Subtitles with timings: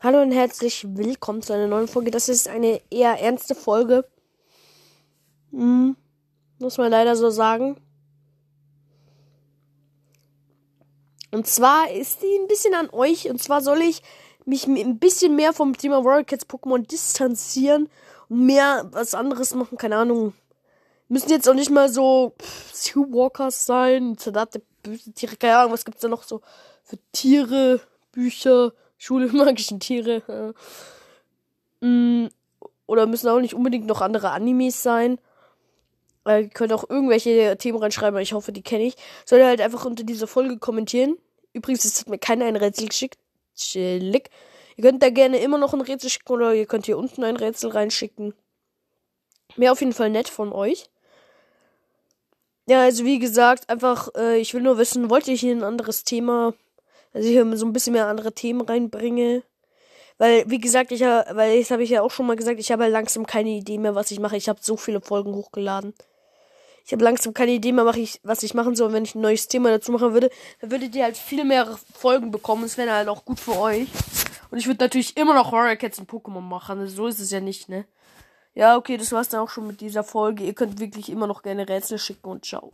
[0.00, 2.12] Hallo und herzlich willkommen zu einer neuen Folge.
[2.12, 4.08] Das ist eine eher ernste Folge.
[5.50, 5.96] Hm,
[6.60, 7.80] muss man leider so sagen.
[11.32, 13.28] Und zwar ist die ein bisschen an euch.
[13.28, 14.00] Und zwar soll ich
[14.44, 17.88] mich ein bisschen mehr vom Thema Warrior Cats Pokémon distanzieren
[18.28, 19.78] und mehr was anderes machen.
[19.78, 20.32] Keine Ahnung.
[21.08, 22.34] Müssen jetzt auch nicht mal so
[22.72, 24.16] Seawalkers sein.
[24.16, 25.36] Zerdate böse Tiere.
[25.36, 26.40] Keine Ahnung, was gibt's da noch so
[26.84, 27.80] für Tiere,
[28.12, 28.72] Bücher.
[28.98, 30.54] Schule magischen Tiere.
[31.80, 32.26] mm,
[32.86, 35.18] oder müssen auch nicht unbedingt noch andere Animes sein.
[36.26, 38.96] Äh, ihr könnt auch irgendwelche Themen reinschreiben, ich hoffe, die kenne ich.
[39.24, 41.16] Soll ihr halt einfach unter dieser Folge kommentieren.
[41.52, 43.18] Übrigens, es hat mir keiner ein Rätsel geschickt.
[43.56, 44.30] Chillig.
[44.76, 47.36] Ihr könnt da gerne immer noch ein Rätsel schicken oder ihr könnt hier unten ein
[47.36, 48.34] Rätsel reinschicken.
[49.56, 50.88] Wäre auf jeden Fall nett von euch.
[52.68, 56.04] Ja, also wie gesagt, einfach, äh, ich will nur wissen, wollt ihr hier ein anderes
[56.04, 56.54] Thema
[57.12, 59.42] dass ich hier so ein bisschen mehr andere Themen reinbringe.
[60.18, 62.72] Weil, wie gesagt, ich habe, weil das habe ich ja auch schon mal gesagt, ich
[62.72, 64.36] habe halt langsam keine Idee mehr, was ich mache.
[64.36, 65.94] Ich habe so viele Folgen hochgeladen.
[66.84, 68.92] Ich habe langsam keine Idee mehr, ich, was ich machen soll.
[68.92, 72.30] Wenn ich ein neues Thema dazu machen würde, dann würdet ihr halt viel mehr Folgen
[72.30, 72.64] bekommen.
[72.64, 73.86] Es wäre halt auch gut für euch.
[74.50, 76.86] Und ich würde natürlich immer noch Horror Cats und Pokémon machen.
[76.88, 77.84] So ist es ja nicht, ne?
[78.54, 80.44] Ja, okay, das war's dann auch schon mit dieser Folge.
[80.44, 82.72] Ihr könnt wirklich immer noch gerne Rätsel schicken und ciao.